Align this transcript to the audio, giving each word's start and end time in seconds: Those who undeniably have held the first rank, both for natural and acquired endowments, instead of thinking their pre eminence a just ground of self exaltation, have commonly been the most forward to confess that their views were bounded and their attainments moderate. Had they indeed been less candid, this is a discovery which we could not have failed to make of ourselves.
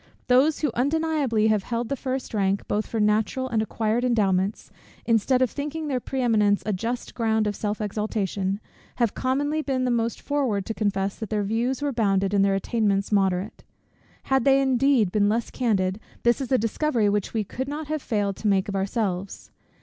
Those 0.25 0.61
who 0.61 0.71
undeniably 0.73 1.45
have 1.49 1.61
held 1.61 1.87
the 1.87 1.95
first 1.95 2.33
rank, 2.33 2.67
both 2.67 2.87
for 2.87 2.99
natural 2.99 3.47
and 3.49 3.61
acquired 3.61 4.03
endowments, 4.03 4.71
instead 5.05 5.43
of 5.43 5.51
thinking 5.51 5.87
their 5.89 5.99
pre 5.99 6.21
eminence 6.23 6.63
a 6.65 6.73
just 6.73 7.13
ground 7.13 7.45
of 7.45 7.55
self 7.55 7.79
exaltation, 7.79 8.59
have 8.95 9.13
commonly 9.13 9.61
been 9.61 9.85
the 9.85 9.91
most 9.91 10.19
forward 10.19 10.65
to 10.65 10.73
confess 10.73 11.17
that 11.19 11.29
their 11.29 11.43
views 11.43 11.83
were 11.83 11.93
bounded 11.93 12.33
and 12.33 12.43
their 12.43 12.55
attainments 12.55 13.11
moderate. 13.11 13.63
Had 14.23 14.43
they 14.43 14.59
indeed 14.59 15.11
been 15.11 15.29
less 15.29 15.51
candid, 15.51 15.99
this 16.23 16.41
is 16.41 16.51
a 16.51 16.57
discovery 16.57 17.07
which 17.07 17.35
we 17.35 17.43
could 17.43 17.67
not 17.67 17.85
have 17.87 18.01
failed 18.01 18.35
to 18.37 18.47
make 18.47 18.67
of 18.67 18.75
ourselves. 18.75 19.51